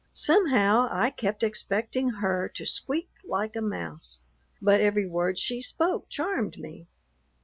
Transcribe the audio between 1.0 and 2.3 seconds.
kept expecting